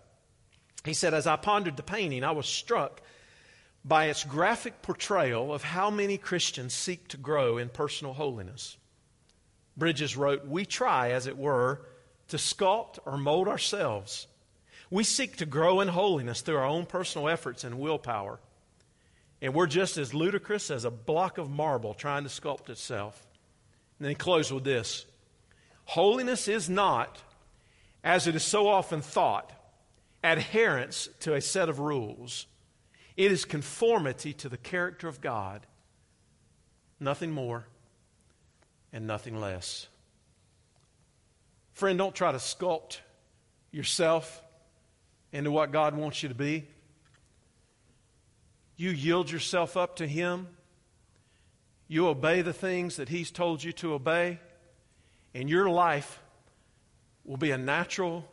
[0.85, 3.03] He said, As I pondered the painting, I was struck
[3.85, 8.77] by its graphic portrayal of how many Christians seek to grow in personal holiness.
[9.77, 11.87] Bridges wrote, We try, as it were,
[12.29, 14.27] to sculpt or mold ourselves.
[14.91, 18.39] We seek to grow in holiness through our own personal efforts and willpower.
[19.43, 23.21] And we're just as ludicrous as a block of marble trying to sculpt itself.
[23.99, 25.07] And then he closed with this
[25.85, 27.23] Holiness is not,
[28.03, 29.53] as it is so often thought,
[30.23, 32.47] adherence to a set of rules.
[33.17, 35.67] It is conformity to the character of God.
[36.99, 37.67] Nothing more
[38.93, 39.87] and nothing less.
[41.73, 42.99] Friend, don't try to sculpt
[43.71, 44.43] yourself
[45.33, 46.67] into what God wants you to be.
[48.77, 50.49] you yield yourself up to Him,
[51.89, 54.39] you obey the things that He's told you to obey,
[55.35, 56.21] and your life
[57.25, 58.25] will be a natural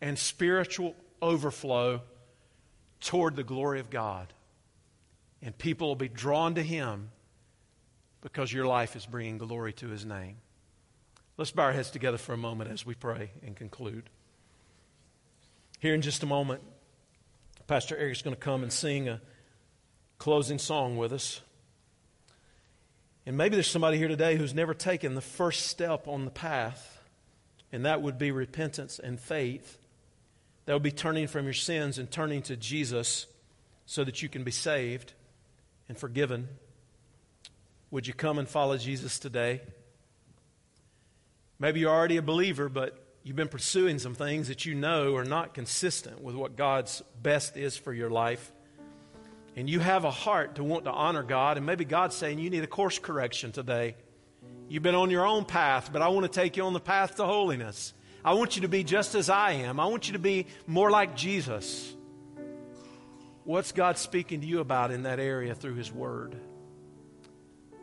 [0.00, 2.02] and spiritual overflow
[3.00, 4.32] toward the glory of God.
[5.42, 7.10] And people will be drawn to Him
[8.20, 10.36] because your life is bringing glory to His name.
[11.36, 14.08] Let's bow our heads together for a moment as we pray and conclude.
[15.86, 16.62] Here in just a moment,
[17.68, 19.20] Pastor Eric's going to come and sing a
[20.18, 21.40] closing song with us.
[23.24, 27.00] And maybe there's somebody here today who's never taken the first step on the path,
[27.70, 29.78] and that would be repentance and faith.
[30.64, 33.28] That would be turning from your sins and turning to Jesus
[33.84, 35.12] so that you can be saved
[35.88, 36.48] and forgiven.
[37.92, 39.60] Would you come and follow Jesus today?
[41.60, 45.24] Maybe you're already a believer, but you've been pursuing some things that you know are
[45.24, 48.52] not consistent with what God's best is for your life.
[49.56, 52.50] And you have a heart to want to honor God, and maybe God's saying you
[52.50, 53.96] need a course correction today.
[54.68, 57.16] You've been on your own path, but I want to take you on the path
[57.16, 57.94] to holiness.
[58.24, 59.80] I want you to be just as I am.
[59.80, 61.92] I want you to be more like Jesus.
[63.42, 66.36] What's God speaking to you about in that area through His Word?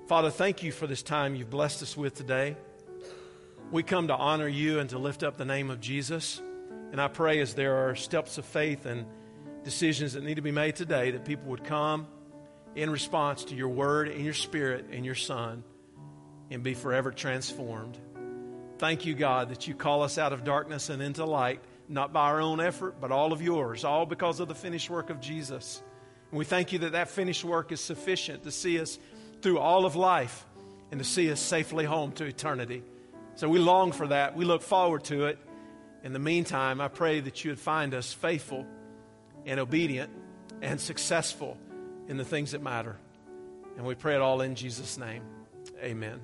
[0.07, 2.55] Father, thank you for this time you've blessed us with today.
[3.73, 6.39] We come to honor you and to lift up the name of Jesus.
[6.91, 9.07] And I pray as there are steps of faith and
[9.63, 12.05] decisions that need to be made today that people would come
[12.75, 15.63] in response to your word and your spirit and your son
[16.51, 17.97] and be forever transformed.
[18.77, 21.59] Thank you, God, that you call us out of darkness and into light,
[21.89, 25.09] not by our own effort, but all of yours, all because of the finished work
[25.09, 25.81] of Jesus.
[26.29, 28.99] And we thank you that that finished work is sufficient to see us
[29.41, 30.45] through all of life
[30.91, 32.83] and to see us safely home to eternity.
[33.35, 34.35] So we long for that.
[34.35, 35.39] We look forward to it.
[36.03, 38.65] In the meantime, I pray that you would find us faithful
[39.45, 40.11] and obedient
[40.61, 41.57] and successful
[42.07, 42.97] in the things that matter.
[43.77, 45.23] And we pray it all in Jesus' name.
[45.81, 46.19] Amen.